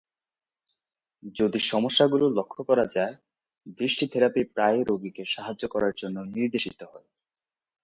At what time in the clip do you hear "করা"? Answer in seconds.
2.63-2.85